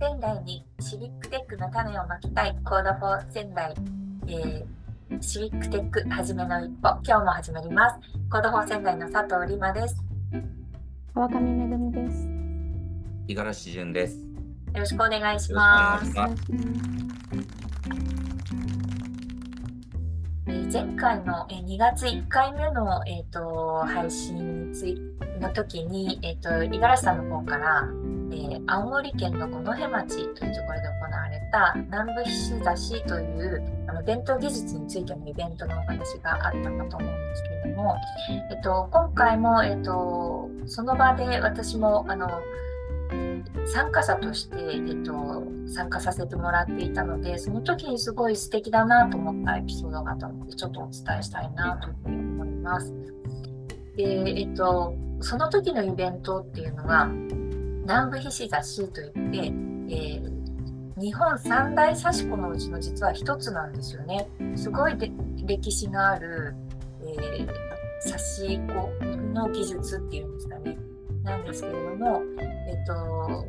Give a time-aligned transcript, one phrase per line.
[0.00, 2.56] 仙台にシビックテックの種をまきたい。
[2.64, 3.74] Code for 仙台、
[4.28, 6.88] えー、シビックテックはじめの一歩。
[7.06, 8.00] 今日も始まります。
[8.30, 10.02] Code for 仙台の佐藤里真です。
[11.12, 12.26] 川上めぐみです。
[13.28, 14.16] 五十嵐淳です。
[14.16, 14.24] よ
[14.76, 16.14] ろしくお願いします。
[20.72, 24.98] 前回の2月1回目の、えーと、配信につい
[25.40, 27.86] の時に、えーと、五十嵐さんの方から、
[28.32, 37.96] えー、青森県の五戸町というところで行われた南部ひし刺しというあの伝統技術についてのイベントのお話があったかと思うんですけれども、
[38.50, 42.28] えーと、今回も、えー、とその場で私もあの
[43.66, 52.92] 参加者として、えっと、参加させてもらっていたので、その時にすごい素敵だなと思ったエピソードがあったので、ちょっとお伝えしたいなというふうに思います。
[53.96, 57.08] で、えっと、その時のイベントっていうのは、
[57.90, 60.40] 南部ひし座 C といって、えー
[61.00, 64.28] 日本三大刺し子のうちの実は一つなんですよね。
[64.54, 65.10] すごいで
[65.46, 66.54] 歴史がある、
[67.00, 67.46] えー、
[68.04, 70.76] 刺し子の技術っていうんですかね。
[71.22, 72.20] なんですけれども、
[72.68, 73.48] えっと、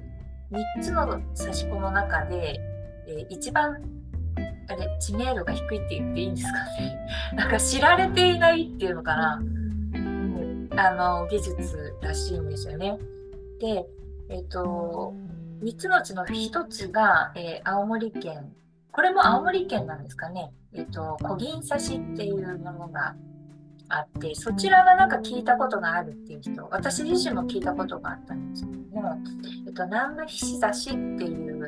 [0.50, 2.58] 3つの刺し子の中で、
[3.10, 3.82] えー、一番
[4.70, 6.98] あれ知名度が低いって言っていいんですかね
[7.36, 12.98] なんか知られていないっていうのかな、うん、あの技術らしいんですよね。
[13.60, 13.86] で、
[14.32, 15.14] えっと、
[15.62, 18.54] 3つのうちの1つが、えー、青森県。
[18.94, 23.16] これも青森県なんですかね、えっと、小銀刺しっていうものが
[23.88, 29.18] あってそちらはなんか聞いたことがあるっていう人私自身も聞いたことがあったんですけども、
[29.66, 31.68] えっと、南部ひし刺しっていう、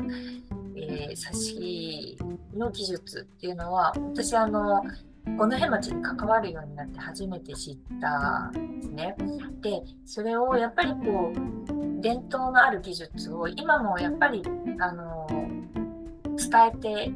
[0.76, 2.18] えー、刺し
[2.54, 4.84] の技術っていうのは私あの
[5.26, 9.16] この辺町に関わるようになって初めて知ったんですね。
[9.62, 14.44] でそれをやっぱりこう伝統のある技術を今もやっぱり
[14.80, 15.28] あの
[16.36, 17.12] 伝えて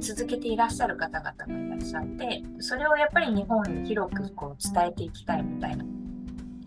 [0.00, 5.84] 続けていらっしゃる方々がいらっしゃってそれをやっぱり日本に広くこう伝えていきたいみたいな、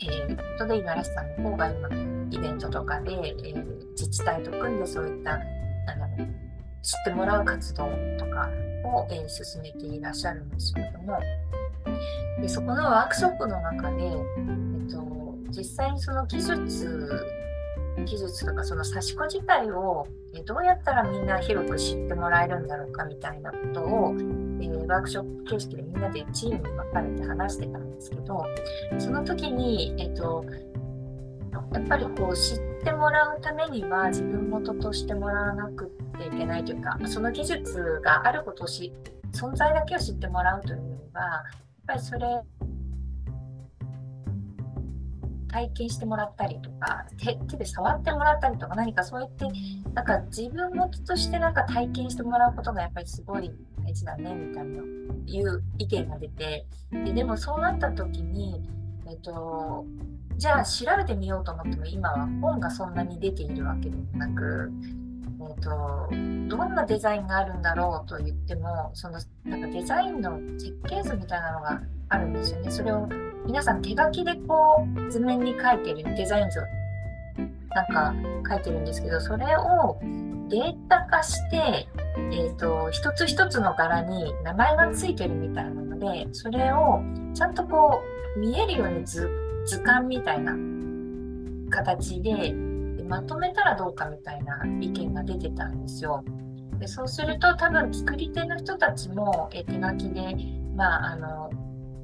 [0.01, 1.89] えー、ことで五十嵐さんの方が今
[2.31, 6.27] イベントとかで、えー、自治体と組んでそういったあの
[6.81, 7.85] 知ってもらう活動
[8.17, 8.49] とか
[8.85, 11.19] を、え、進めていらっしゃるんですけれども。
[12.41, 15.03] でそこのワークショップの中で、えっと、
[15.51, 17.25] 実際にその技術
[18.03, 20.05] 技術とかその刺し子自体を
[20.45, 24.13] どうやったらみんな広く知ってもらえるんだろうかみたいなことを、
[24.59, 28.45] えー、ワークショップ形式でみんなでチームに分かれて話してたんですけど
[28.99, 30.43] その時に、えっと、
[31.73, 35.87] やっぱりこう知ってもらうためには自分事としてもらわなく
[36.17, 38.93] ていけないというかその技術があることをし
[39.31, 41.43] 存在だけを知ってもらうというよりはやっ
[41.87, 42.21] ぱりそれ
[45.55, 49.45] 体験してもらったりとか手手で触ってもらったりとか何かそうやって
[49.93, 53.49] なんか自分事としてなんか体験してもらうことがやっぱりすごい
[53.83, 54.83] 大事だねみたいな
[55.27, 58.61] いう意見が出てででもそうなった時に
[59.07, 59.85] えっと
[60.37, 64.71] じゃあ調べてみようと思っても今は本がそんなに出ているわけでもなく、
[65.49, 72.69] えっと、どんなデザインがあるんだろうと言ってもそのなんかデザインの設計図みたいなのがあるんですよね。
[72.69, 73.07] それを
[73.45, 76.63] 皆さん手書きでこう図面に書いてるデザイン図を
[77.75, 78.13] なんか
[78.49, 79.99] 書いてるんですけどそれを
[80.49, 81.87] データ化して、
[82.31, 87.01] えーと、一つ一つの柄に名前がついてるみたいなのでそれを
[87.33, 88.01] ちゃんとこ
[88.37, 89.29] う見えるように図
[89.65, 90.53] 図鑑みたいな
[91.69, 92.53] 形で
[93.07, 96.23] まとめたらどうかみたいな意見が出てたんですよ。
[96.79, 100.35] でそうすると多分作り手の人たちも、え手書きで、
[100.75, 101.49] まあ、あの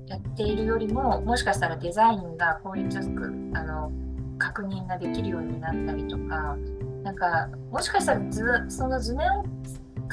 [0.07, 3.91] やっているよりももしかしたらデザインが効率よくあの
[4.37, 6.57] 確認ができるようになったりとか
[7.03, 9.45] なんかもしかしたら図その図面を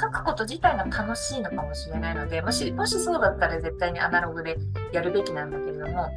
[0.01, 4.57] 書くこと自体が楽しいのかもしれないのでもしもしそうだったら絶対にアナログで
[4.93, 6.09] やるべきなんだけれども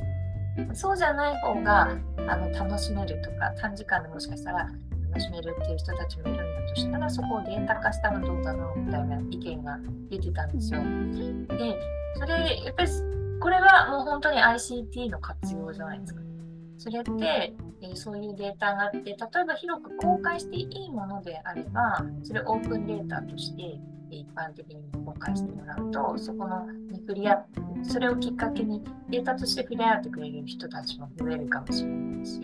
[0.74, 4.70] そうじゃない方があの楽しめるとか短時間でもしかしたら
[5.10, 9.78] 楽しめるっていう人たちもいるんだとしたらそこをデータ化したらどうだろうみたいな意見が
[10.10, 10.82] 出てたんですよ。
[11.58, 11.80] で
[12.16, 12.90] それやっぱり
[13.42, 16.22] これはもう本当に ICT の活用じゃないですか。
[16.78, 19.16] それって、え、そういうデータがあって、例え
[19.46, 23.80] ば広く公開していいものであれば、それオープンデータとして
[24.18, 27.46] 一般的に公開してもらうと、そこのに触れ合
[27.84, 32.42] それをきっかけにデータとして触れ合ってくれる人たちも増えるかもしれないし、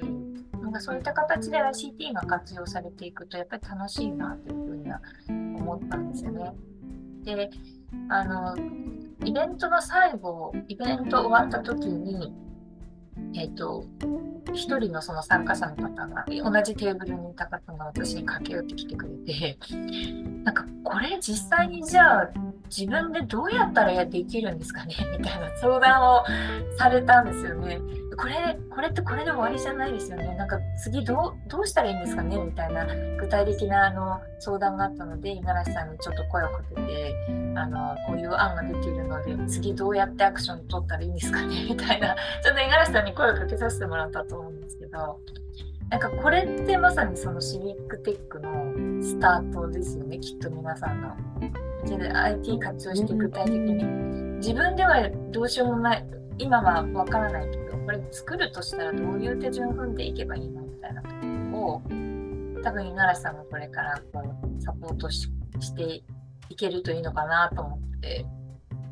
[0.61, 6.53] なんかそういった形で ICT が活用されていくと、やっぱり楽しいなというふうには思ったんですよね。
[7.23, 7.49] で、
[8.09, 8.55] あの、
[9.25, 12.33] イベントの最後、イベント終わった時に、
[13.33, 13.85] えっ、ー、と、
[14.57, 19.57] 1人のその参加者の方が同じテーブルにいた方が私に駆け寄ってきてくれて
[20.43, 22.29] なんかこれ実際にじゃあ
[22.69, 24.95] 自分でどうやったらできるんですかね？
[25.17, 26.23] みたいな相談を
[26.77, 27.79] されたんですよね。
[28.19, 30.35] これこれってこれで終わりじゃないですよね。
[30.35, 32.37] なんか次どうどうしたらいいんですかね？
[32.37, 32.85] みたいな
[33.19, 37.15] 具体的なあの相談があったので五十嵐さんにちょっと声をかけて
[37.55, 41.65] あのこういう案が出ているので次どうやってアクション取ったらいいんですかね？
[41.69, 45.19] みたいなちょっと五十嵐さんに声をかけさせてもらったと思うんですけど
[45.89, 51.09] なんかこれってまさにそのシビックテックのスタートですよねきっと皆さんの。
[52.13, 53.83] IT 活用して具体的に。
[54.37, 56.05] 自分ではどうしようもない
[56.37, 61.01] 今はわからないけどこれ作るとしたらどういう手順踏んでいけばいいのみたいな。
[61.01, 61.13] とこ
[61.51, 61.81] ろを
[62.63, 65.29] 多分五十嵐さんがこれからこうサポートし
[65.75, 66.03] て
[66.49, 68.25] いけるといいのかなと思って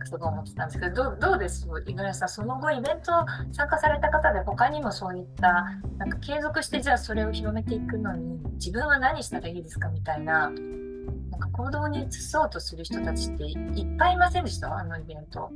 [0.06, 1.68] すごい思ってたんですけどどどうです？
[1.68, 3.12] 五十嵐さんその後イベント
[3.52, 5.66] 参加された方で他にもそういった
[5.98, 14.76] なんか継続してじゃあそれを広めていくのに自分は何したらいいですかみたいななんか行動に移そうとする人たちっていっぱいいませんでした？
[14.78, 15.52] あのイベント。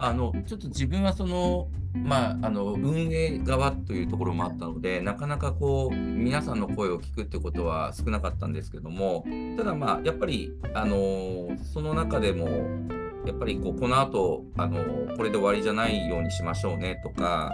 [0.00, 1.68] あのちょっと自分はその
[2.04, 9.24] まあ、あの運営側というところもあったのでなかなかこう皆さんの声を聞くってことは少なかったんですけども
[9.56, 12.48] ただまあやっぱりあのその中でも
[13.26, 17.50] やっぱりこうこの後あのこれで終わりじゃないようにしましょうねとか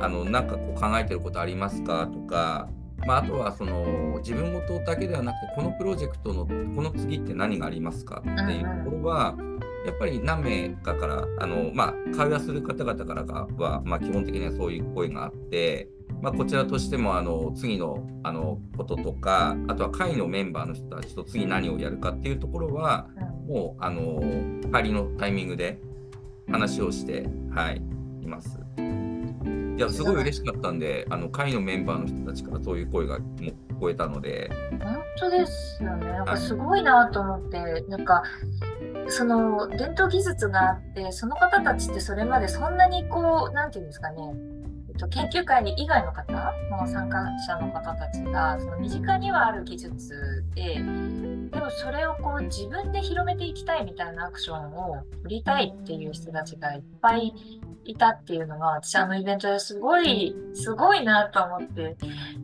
[0.00, 2.68] あのなんかこう考えてることありますかとか
[3.06, 6.52] まあ、あとはその自分事だけではなくてこのプロジェクトのこ
[6.82, 9.36] の次って何がありますかっていうところは
[9.86, 15.88] やっぱり何名かからあの、まあ、会話する方々からは、まあ、基本的にはそういう声があって、
[16.20, 23.08] まあ、こちらとしてもあの次のあのこととかあとは会のメンバーの人たちと次何をやるかっていうところは
[23.46, 24.20] もうあの
[24.72, 25.78] 帰りのタイミングで
[26.50, 27.80] 話をして、はい、
[28.22, 28.65] います。
[29.76, 34.50] いやすごい嬉しかったんで、あの会のメンバーの人たちからそういう声が聞こえたので。
[34.82, 36.06] 本当ですよね。
[36.06, 38.22] なんかすごいなと思って、なんか
[39.08, 44.34] その伝統技術があってその方たちってそれまでそんなにこう何て言うんですかね、
[44.96, 46.32] と、研究会に以外の方
[46.70, 57.32] の参加者の方たちがその身近にはある技術ででもそれをこう自分で広めていきたいみたいなアクションを取りたいっていう人たちがいっぱい
[57.84, 61.96] いたっていうのが私あのイベントですごいすごいなと思って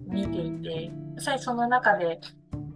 [0.07, 2.21] 見ていて実際その中で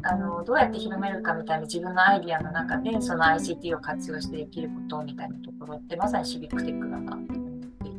[0.02, 7.45] あのどうやって広めるかみたいな自分のアイディアの中でその ICT を活用してできることみたいなところってまさにシビックテックだなと思って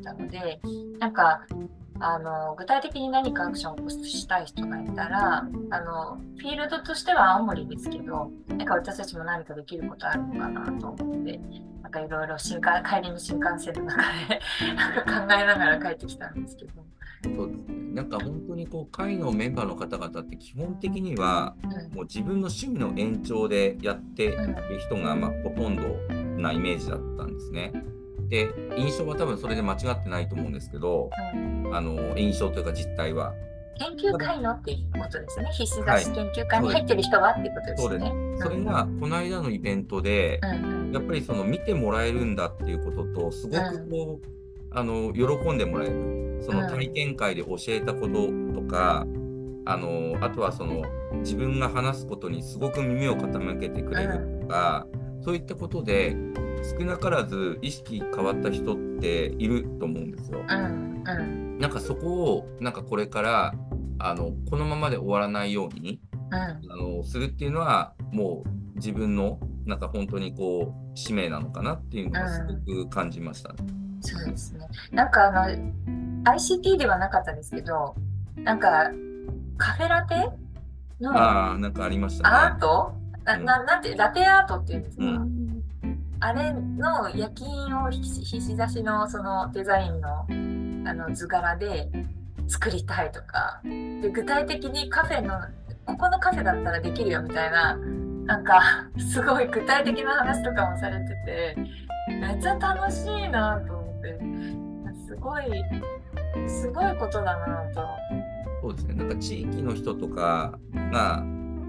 [0.07, 0.59] たので
[0.99, 1.41] なんか
[1.99, 5.39] あの具体的に何かアクションをしたい人がいたら
[5.71, 11.39] あのフィールドとしては青森ですけどなんか私たちも何かできることあるのかなと思って
[11.81, 14.39] なんかいろいろ新幹帰りの新幹線の中で
[14.75, 16.71] なんか考えながら帰ってきたんですけど。
[17.23, 17.77] そうですね。
[17.93, 21.55] なんか本当にこう会のメンバーの方々って基本的には
[21.95, 25.81] もう自分の趣味の延長でやっている人がまあほとんど
[26.39, 27.73] なイメージだったんですね。
[28.29, 31.09] で印象は多分それで間違ってないと思うんですけど、
[31.71, 33.33] あの印象というか実態は。
[33.79, 35.49] 研究会のっていうことですね。
[35.53, 37.77] 必須だし、研究会に入ってる人はっていうことですね。
[37.77, 38.43] そうです。
[38.43, 40.39] それがこの間のイベントで、
[40.91, 44.27] やっぱりその見てもらえるんだっていうこととすごくこう、
[44.71, 50.83] あの喜んでもらえるその体験会で教えたこととか、うん、あのあとはその
[51.19, 54.87] 自分が話すことにすごく耳を傾けてくれるとか、
[55.27, 56.15] うん、そういったことで
[56.79, 60.43] 少なからず意識変わった人っていると思うんですよ。
[60.47, 63.53] うんうん、なんかそこをなんかこれから
[63.99, 65.99] あのこのままで終わらないように、
[66.31, 72.53] うん、あのするっていうのはもう自分のなんか本当にこう使命なのかなっていうのがすご
[72.85, 73.55] く感じましたね。
[74.01, 74.67] そうですね。
[74.91, 75.73] なんかあの
[76.25, 77.95] ICT ではなかったですけど、
[78.35, 78.91] なんか
[79.57, 80.29] カフェラテ
[80.99, 82.93] のあなんかありました、ね、アート
[83.27, 85.63] なななんてラテアートっていうんですか、うん、
[86.19, 90.25] あれの夜勤をひし出しのそのデザインの
[90.89, 91.89] あの図柄で
[92.47, 95.33] 作りたいとかで具体的にカフェの
[95.85, 97.75] ここのカフェだったらできるよみたいな
[98.25, 101.57] なんかすごい具体的な話とかもされてて
[102.07, 104.57] めっちゃ楽しいなとって。
[105.07, 105.45] すごい
[106.47, 107.87] すごいことだなと。
[108.61, 108.95] そうですね。
[108.95, 110.59] なんか地域の人とか
[110.91, 111.23] があ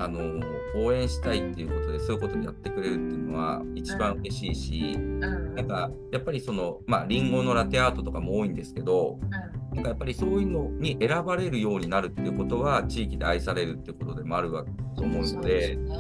[0.06, 0.40] の
[0.76, 9.30] 応援したいっていうことでそういうことをやってくれるっていうのは一番嬉しいし、うん、なんかやっぱりそのまありんごのラテアートとかも多いんですけど、うん、
[9.74, 14.64] なんかやっぱりそういうのに選ばれるようになるっていうことは地域で愛されるっていうことでもあるわ
[14.96, 15.90] と思うので、ね、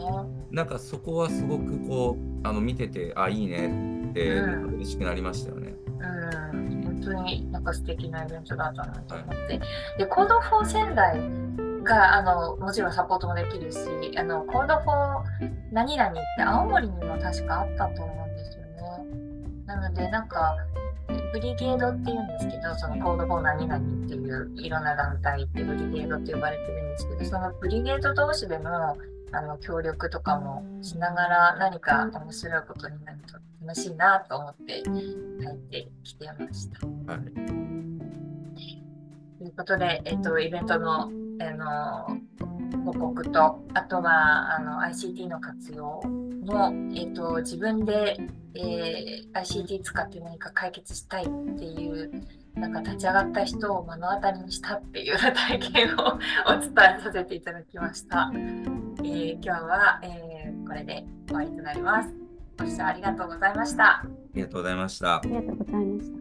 [0.50, 5.74] なんかそこはすごくこうあの見ててあいいねって嬉しくなりましたよね。
[6.52, 6.82] うん。
[6.82, 9.60] 本当になんか素敵なイベントだったなと思って。
[9.98, 11.47] で、 Code for 仙台
[11.88, 13.78] が、あの、もちろんサポートもできるし、
[14.16, 19.06] あの、 Code for 何々って青森にも確かあったと思うんですよね。
[19.66, 20.56] なので、なんか、
[21.32, 28.96] brigade っていうんですけど、その Code for 何々っていういろんな団体って brigade って呼ばれてるんですけど、その brigade 同士での
[29.30, 36.86] あの協力とかもしながら何か面白いことになると楽しいなと思って入ってきてました。
[37.12, 37.20] はい。
[39.38, 42.18] ということで、えっと、イベントの、あの
[42.84, 48.16] 報告と、あとはあの ICT の活用の、えっと、自分で、
[48.54, 51.28] えー ICT 使って何か解決したいっ
[51.58, 52.10] ていう、
[52.54, 56.18] なんか立ち上がった人を目の当たりにしたっていう体験を
[56.48, 58.30] お伝えさせていただきました。
[58.34, 62.14] えー今日は、えーこれで終わりとなります。
[62.58, 63.84] ご視聴ありがとうございました。
[63.84, 65.20] ありがとうございましたあ。
[65.24, 66.17] りがとうございました。